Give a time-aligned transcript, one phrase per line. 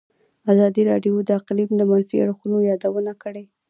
[0.51, 3.43] ازادي راډیو د اقلیم د منفي اړخونو یادونه کړې.